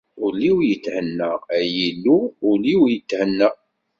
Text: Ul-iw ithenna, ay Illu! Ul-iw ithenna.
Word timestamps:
Ul-iw 0.25 0.57
ithenna, 0.73 1.29
ay 1.57 1.73
Illu! 1.87 2.17
Ul-iw 2.49 2.81
ithenna. 2.95 3.49